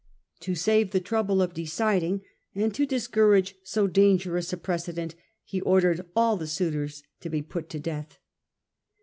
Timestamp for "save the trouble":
0.55-1.43